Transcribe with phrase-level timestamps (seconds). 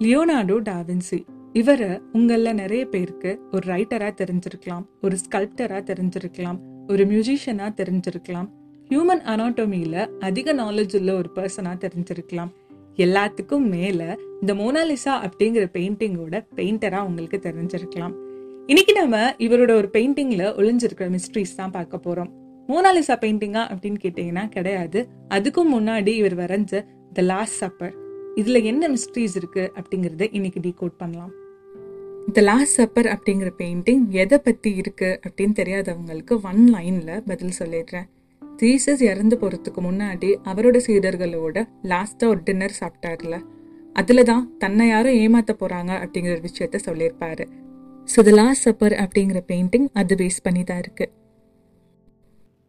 [0.00, 8.48] Leonardo da Vinci இவரை உங்கள நிறைய பேருக்கு ஒரு ரைட்டரா தெரிஞ்சிருக்கலாம் ஒரு ஸ்கல்ப்டரா தெரிஞ்சிருக்கலாம் ஒரு மியூசிஷியனா தெரிஞ்சிருக்கலாம்.
[8.88, 12.50] ஹியூமன் அனாட்டோமியில அதிக நாலேஜ் உள்ள ஒரு பர்சனா தெரிஞ்சிருக்கலாம்.
[12.96, 18.14] எல்லாத்துக்கும் மேல இந்த மோனாலிசா அப்படிங்கிற பெயிண்டிங்கோட பெயிண்டரா உங்களுக்கு தெரிஞ்சிருக்கலாம்.
[18.66, 22.30] இன்னைக்கு நம்ம இவரோட ஒரு பெயிண்டிங்ல ஒளிஞ்சிருக்கிற மிஸ்ட்ரிஸ் தான் பார்க்க போறோம்.
[22.68, 25.08] மோனாலிசா பெயிண்டிங்கா அப்படின்னு கேட்டீங்கன்னா கிடையாது.
[25.28, 28.04] அதுக்கும் முன்னாடி இவர் வரைஞ்ச த லாஸ்ட் சப்பர்
[28.40, 31.30] இதில் என்ன மிஸ்ட்ரீஸ் இருக்குது அப்படிங்கிறத இன்னைக்கு டீகோட் பண்ணலாம்.
[32.36, 38.06] த லாஸ்ட் சப்பர் அப்படிங்கிற பெயிண்டிங் எதை பற்றி இருக்குது அப்படின்னு தெரியாதவங்களுக்கு ஒன் லைனில் பதில் சொல்லிடுறேன்.
[38.60, 41.56] ஜீசஸ் இறந்து போகிறதுக்கு முன்னாடி அவரோட சீடர்களோட
[41.92, 43.36] லாஸ்ட்டாக ஒரு டின்னர் சாப்பிட்டார்ல.
[44.00, 47.46] அதில் தான் தன்னை யாரும் ஏமாற்ற போகிறாங்க அப்படிங்கிற விஷயத்த சொல்லியிருப்பாரு.
[48.08, 51.12] ஸோ த லாஸ்ட் சப்பர் அப்படிங்கிற பெயிண்டிங் அது பேஸ் பண்ணி தான் இருக்குது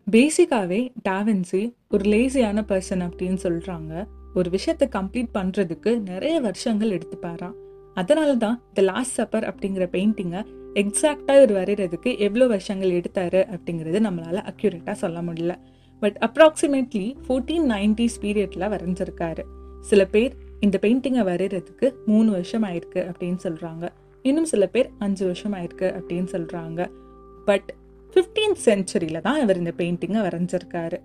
[0.08, 1.62] பேசிக்காவே டாவின்சி
[1.94, 3.94] ஒரு லேசியான பர்சன் அப்படின்னு சொல்கிறாங்க
[4.38, 7.56] ஒரு விஷயத்தை கம்ப்ளீட் பண்ணுறதுக்கு நிறைய வருஷங்கள் எடுத்துப்பாராம்.
[7.94, 10.42] அதனால தான் த லாஸ்ட் சப்பர் அப்படிங்கிற பெயிண்டிங்கை
[10.82, 15.54] எக்ஸாக்டாக இவர் வரைகிறதுக்கு எவ்வளோ வருஷங்கள் எடுத்தாரு அப்படிங்கிறது நம்மளால் அக்யூரேட்டாக சொல்ல முடியல.
[16.02, 19.46] பட் அப்ராக்சிமேட்லி ஃபோர்டீன் நைன்டிஸ் பீரியடில் வரைஞ்சிருக்காரு.
[19.82, 23.86] சில பேர் இந்த பெயிண்டிங்கை வரைகிறதுக்கு மூணு வருஷம் ஆயிருக்கு அப்படின்னு சொல்கிறாங்க
[24.26, 26.82] இன்னும் சில பேர் அஞ்சு வருஷம் ஆயிருக்கு அப்படின்னு சொல்கிறாங்க
[27.46, 27.70] பட்
[28.14, 30.98] ஃபிஃப்டீன்த் செஞ்சுரியில தான் இவர் இந்த பெயிண்டிங்கை வரைஞ்சிருக்காரு.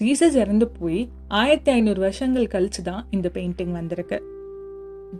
[0.00, 4.22] ஜீசஸ் இறந்து போய் ஆயிரத்தி ஐநூறு வருஷங்கள் கழிச்சு தான் இந்த பெயிண்டிங் வந்திருக்கு.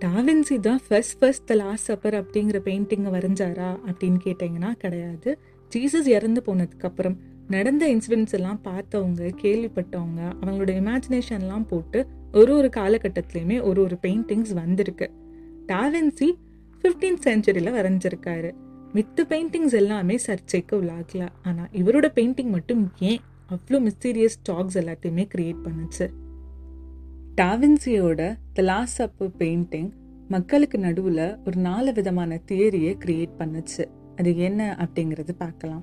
[0.04, 5.38] டாவின்சி தான் first first the last supper அப்படிங்கிற பெயிண்டிங்கை வரைஞ்சாரா அப்படின்னு கேட்டிங்கன்னா கிடையாது.
[5.72, 7.16] ஜீசஸ் இறந்து போனதுக்கப்புறம்
[7.48, 15.10] நடந்த இன்சிடென்ட்ஸ் எல்லாம் பார்த்தவங்க கேள்விப்பட்டவங்க அவங்களோட இமேஜினேஷன்லாம் போட்டு ஒரு ஒரு காலகட்டத்திலையுமே ஒரு ஒரு பெயிண்டிங்ஸ் வந்திருக்கு.
[15.66, 16.30] டாவின்சி
[16.82, 18.52] ஃபிஃப்டீன்த் செஞ்சுரியில் வரைஞ்சிருக்காரு.
[18.94, 21.28] மித்த பெயிண்டிங்ஸ் எல்லாமே சர்ச்சைக்கு உள்ளாகல.
[21.42, 23.20] ஆனால் இவரோட பெயிண்டிங் மட்டும் ஏன்
[23.55, 26.06] அவ்வளோ மிஸ்டீரியஸ் டாக்ஸ் எல்லாத்தையுமே கிரியேட் பண்ணுச்சு.
[27.41, 28.20] டாவின்சியோட
[28.56, 29.91] த லாஸ்ட் அப்பு பெயிண்டிங்
[30.34, 33.85] மக்களுக்கு நடுவில் ஒரு நாலு விதமான தியரியை கிரியேட் பண்ணுச்சு.
[34.18, 35.83] அது என்ன அப்படிங்கிறது பார்க்கலாம்.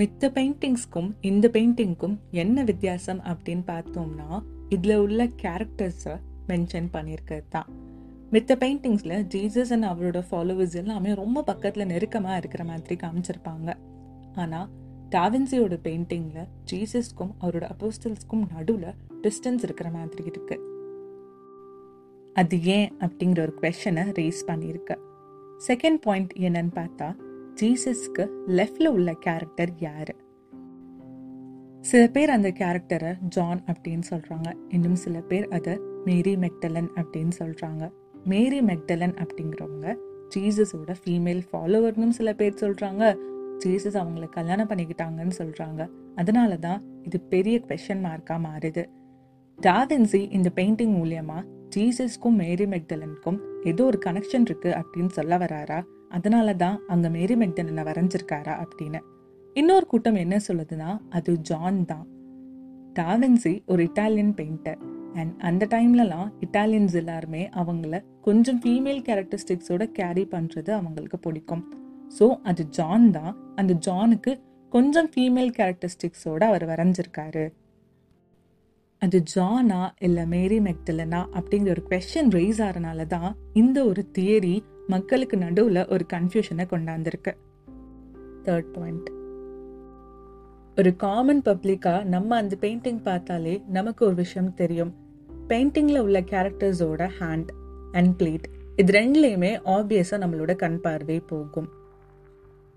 [0.00, 4.28] மித்த பெயிண்டிங்ஸ்க்கும் இந்த பெயிண்டிங்க்கும் என்ன வித்தியாசம் அப்படின்னு பார்த்தோம்னா
[4.76, 6.14] இதில் உள்ள கேரக்டர்ஸை
[6.50, 7.70] மென்ஷன் பண்ணியிருக்கிறது தான்.
[8.34, 13.70] மித்த பெயிண்டிங்ஸில் ஜீசஸ் அண்ட் அவரோட ஃபாலோவர்ஸ் எல்லாமே ரொம்ப பக்கத்தில் நெருக்கமாக இருக்கிற மாதிரி காமிச்சிருப்பாங்க.
[14.34, 14.68] ஆனால்
[15.14, 20.56] டாவின்சியோட பெயிண்டிங்கில் ஜீசஸ்க்கும் அவரோட அப்போஸ்டல்ஸ்க்கும் நடுவில் டிஸ்டன்ஸ் இருக்கிற மாதிரி இருக்கு.
[22.34, 24.96] அது ஏன் அப்படிங்கிற ஒரு கொஷனை ரேஸ் பண்ணியிருக்கு.
[25.68, 27.16] செகண்ட் பாயிண்ட் என்னன்னு பார்த்தா
[27.60, 30.14] ஜீசஸ்க்கு லெஃப்டில் உள்ள கேரக்டர் யார்?
[31.80, 37.90] சில பேர் அந்த கேரக்டரை ஜான் அப்படின்னு சொல்கிறாங்க இன்னும் சில பேர் அதை மேரி மெக்டலன் அப்படின்னு சொல்கிறாங்க
[38.24, 39.96] மேரி மெக்டலன் அப்படிங்கிறவங்க
[40.34, 43.16] ஜீசஸோட ஃபீமேல் ஃபாலோவர்னும் சில பேர் சொல்கிறாங்க
[43.62, 45.82] ஜீசஸ் அவங்கள கல்யாணம் பண்ணிக்கிட்டாங்கன்னு சொல்கிறாங்க
[46.20, 48.84] அதனால தான் இது பெரிய கொஷன் மார்க்காக மாறுது.
[49.58, 51.38] டாவின்சி இந்த பெயிண்டிங் மூலயமா
[51.74, 53.38] ஜீசஸ்க்கும் மேரி மெக்டலனுக்கும்
[53.70, 55.80] ஏதோ ஒரு கனெக்ஷன் இருக்குது அப்படின்னு சொல்ல வராரா?
[56.16, 59.00] அதனால தான் அங்கே மேரி மெக்டலனை வரைஞ்சிருக்காரா அப்படின்னு.
[59.56, 62.06] இன்னொரு கூட்டம் என்ன சொல்லுதுன்னா அது ஜான் தான்.
[62.98, 64.80] டாவின்சி ஒரு இட்டாலியன் பெயிண்டர்
[65.20, 71.64] அண்ட் அந்த டைம்லலாம் இட்டாலியன்ஸ் எல்லாருமே அவங்கள கொஞ்சம் ஃபீமேல் கேரக்டரிஸ்டிக்ஸோட கேரி பண்ணுறது அவங்களுக்கு பிடிக்கும்.
[72.18, 73.32] ஸோ அது ஜான் தான்.
[73.60, 74.32] அந்த ஜானுக்கு
[74.72, 77.44] கொஞ்சம் ஃபீமேல் கேரக்டரிஸ்டிக்ஸோடு அவர் வரைஞ்சிருக்காரு.
[79.02, 84.54] அது ஜானா இல்லை மேரி மெக்டலனா அப்படிங்கிற ஒரு கொஷின் ரைஸ் ஆகிறனால தான் இந்த ஒரு தியரி
[84.88, 87.32] மக்களுக்கு நடுவில் ஒரு கன்ஃபியூஷனை கொண்டாந்துருக்கு.
[88.46, 89.08] தேர்ட் பாயிண்ட்
[90.76, 94.92] ஒரு காமன் பப்ளிக்காக நம்ம அந்த பெயிண்டிங் பார்த்தாலே நமக்கு ஒரு விஷயம் தெரியும்.
[95.50, 97.50] பெயிண்டிங்கில் உள்ள கேரக்டர்ஸோட ஹேண்ட்
[97.92, 98.46] அண்ட் பிளேட்
[98.80, 101.68] இது ரெண்டுலேயுமே ஆப்வியஸாக நம்மளோட கண் பார்வை போகும்.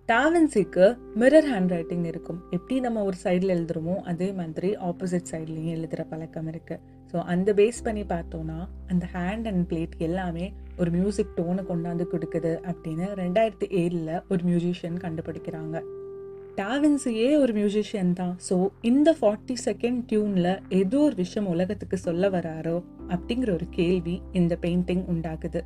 [0.09, 0.87] டாவன்சிக்கு
[1.21, 2.39] மிரர் ஹேண்ட் ரைட்டிங் இருக்கும்.
[2.55, 7.79] எப்படி நம்ம ஒரு சைடில் எழுதுறோமோ அதே மாதிரி ஆப்போசிட் சைட்லேயும் எழுதுகிற பழக்கம் இருக்குது ஸோ அந்த பேஸ்
[7.85, 8.57] பண்ணி பார்த்தோன்னா
[8.91, 10.45] அந்த ஹேண்ட் அண்ட் பிளேட் எல்லாமே
[10.81, 15.81] ஒரு மியூசிக் டோனை கொண்டாந்து கொடுக்குது அப்படின்னு ரெண்டாயிரத்தி ஏழில் ஒரு மியூசிஷியன் கண்டுபிடிக்கிறாங்க.
[16.59, 18.35] டாவின்ஸியே ஒரு மியூசிஷியன் தான்.
[18.49, 18.57] ஸோ
[18.91, 20.51] இந்த ஃபார்ட்டி செகண்ட் டியூனில்
[20.81, 22.77] ஏதோ ஒரு விஷயம் உலகத்துக்கு சொல்ல வராரோ
[23.15, 25.63] அப்படிங்கிற ஒரு கேள்வி இந்த பெயிண்டிங் உண்டாக்குது.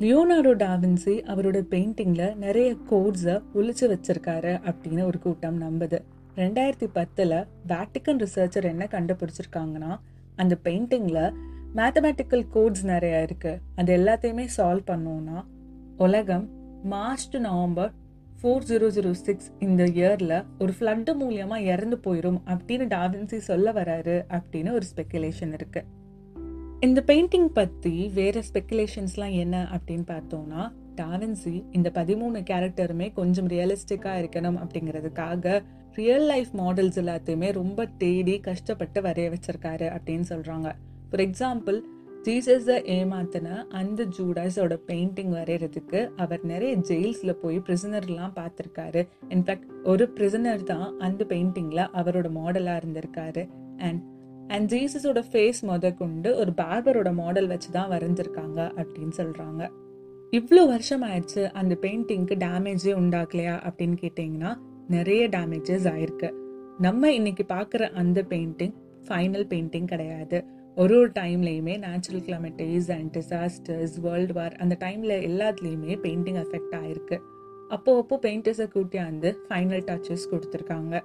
[0.00, 5.98] லியோனார்டோ டாவின்சி அவரோட பெயிண்டிங்கில் நிறைய கோட்ஸை ஒழிச்சு வச்சிருக்காரு அப்படின்னு ஒரு கூட்டம் நம்புது.
[6.36, 7.34] ரெண்டாயிரத்தி பத்தில்
[7.66, 9.92] வேட்டிக்கன் ரிசர்ச்சர் என்ன கண்டுபிடிச்சிருக்காங்கன்னா
[10.36, 11.34] அந்த பெயிண்டிங்கில்
[11.74, 15.38] மேத்தமேட்டிக்கல் கோட்ஸ் நிறைய இருக்குது அது எல்லாத்தையுமே சால்வ் பண்ணோம்னா
[15.96, 16.46] உலகம்
[16.84, 17.92] March to November
[18.40, 24.16] four zero zero six இந்த இயரில் ஒரு ஃப்ளட்டு மூலியமாக இறந்து போயிடும் அப்படின்னு டாவின்சி சொல்ல வராரு
[24.30, 25.93] அப்படின்னு ஒரு ஸ்பெக்குலேஷன் இருக்குது
[26.84, 30.62] இந்த பெயிண்டிங் பற்றி வேறு ஸ்பெக்குலேஷன்ஸ்லாம் என்ன அப்படின்னு பார்த்தோம்னா
[30.96, 35.62] டாரன்சி இந்த பதிமூணு கேரக்டருமே கொஞ்சம் ரியலிஸ்டிக்காக இருக்கணும் அப்படிங்கிறதுக்காக
[35.94, 40.70] ரியல் லைஃப் மாடல்ஸ் எல்லாத்தையுமே ரொம்ப தேடி கஷ்டப்பட்டு வரைய வச்சிருக்காரு அப்படின்னு சொல்கிறாங்க
[41.10, 41.78] ஃபார் எக்ஸாம்பிள்
[42.24, 49.02] ஜீசஸை ஏமாத்தின அந்த ஜூடாஸோட பெயிண்டிங் வரைகிறதுக்கு அவர் நிறைய ஜெயில்ஸில் போய் பிரிசனர்லாம் பார்த்துருக்காரு.
[49.28, 53.44] இன்ஃபேக்ட் ஒரு பிரிசனர் தான் அந்த பெயிண்டிங்கில் அவரோட மாடலாக இருந்திருக்காரு.
[53.78, 54.02] அண்ட்
[54.48, 59.70] அண்ட் ஜீசஸோட ஃபேஸ் முதற்கொண்டு கொண்டு ஒரு பார்பரோட மாடல் வச்சு தான் வரைஞ்சிருக்காங்க அப்படின்னு சொல்கிறாங்க
[60.32, 64.56] இவ்வளோ வருஷம் ஆயிடுச்சு அந்த பெயிண்டிங்க்கு டேமேஜே உண்டாக்கலையா அப்படின்னு கேட்டிங்கன்னா
[64.88, 66.30] நிறைய டேமேஜஸ் ஆயிருக்கு.
[66.78, 68.74] நம்ம இன்னைக்கு பார்க்குற அந்த பெயிண்டிங்
[69.08, 70.44] ஃபைனல் பெயிண்டிங் கிடையாது.
[70.76, 77.18] ஒரு ஒரு டைம்லேயுமே natural climates and disasters world war அந்த டைமில் எல்லாத்துலேயுமே பெயிண்டிங் அஃபெக்ட் ஆயிருக்கு.
[77.68, 81.00] அப்போ அப்போ பெயிண்டர்ஸை கூட்டியாந்து ஃபைனல் டச்சஸ் கொடுத்துருக்காங்க.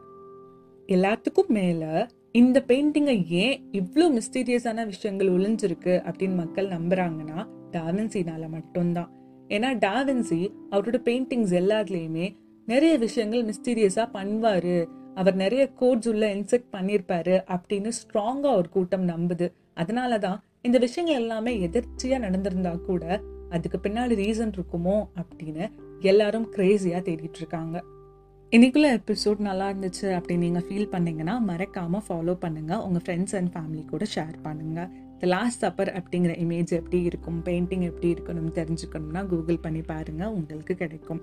[0.87, 7.39] எல்லாத்துக்கும் மேலே இந்த பெயிண்டிங்கை ஏன் இவ்வளோ மிஸ்டீரியஸான விஷயங்கள் ஒளிஞ்சிருக்கு அப்படின்னு மக்கள் நம்புறாங்கன்னா
[7.71, 9.09] டாவின்சினால மட்டும்தான்.
[9.47, 12.27] ஏன்னா டாவின்சி அவரோட பெயிண்டிங்ஸ் எல்லாத்துலேயுமே
[12.65, 14.87] நிறைய விஷயங்கள் மிஸ்டீரியஸாக பண்ணுவார்.
[15.15, 19.47] அவர் நிறைய கோட்ஸ் உள்ள இன்செக்ட் பண்ணியிருப்பாரு அப்படின்னு ஸ்ட்ராங்காக ஒரு கூட்டம் நம்புது.
[19.73, 25.65] அதனால தான் இந்த விஷயங்கள் எல்லாமே எதிர்ச்சியாக நடந்திருந்தா கூட அதுக்கு பின்னாடி ரீசன் இருக்குமோ அப்படின்னு
[25.99, 27.83] எல்லாரும் கிரேசியா தேடிட்டு இருக்காங்க.
[28.51, 33.85] இன்றைக்குள்ள எபிசோட் நல்லா இருந்துச்சு அப்படின்னு நீங்கள் ஃபீல் பண்ணீங்கன்னா மறக்காமல் ஃபாலோ பண்ணுங்கள் உங்கள் ஃப்ரெண்ட்ஸ் அண்ட் ஃபேமிலி
[33.85, 34.87] கூட ஷேர் பண்ணுங்கள்
[35.19, 40.75] த லாஸ்ட் சப்பர் அப்படிங்கிற இமேஜ் எப்படி இருக்கும் பெயிண்டிங் எப்படி இருக்கணும்னு தெரிஞ்சுக்கணும்னா கூகுள் பண்ணி பாருங்கள் உங்களுக்கு
[40.75, 41.21] கிடைக்கும்.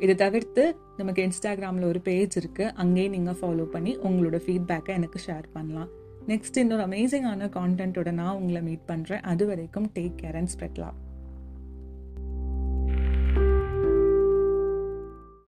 [0.00, 5.48] இதை தவிர்த்து நமக்கு இன்ஸ்டாகிராமில் ஒரு பேஜ் இருக்குது அங்கேயும் நீங்கள் ஃபாலோ பண்ணி உங்களோட ஃபீட்பேக்கை எனக்கு ஷேர்
[5.52, 5.90] பண்ணலாம்.
[6.28, 10.96] நெக்ஸ்ட் இன்னொரு அமேசிங்கான கான்டென்ட்டோட நான் உங்களை மீட் பண்ணுறேன் அது வரைக்கும் டேக் கேர் அண்ட் ஸ்ப்ரெட்லாம்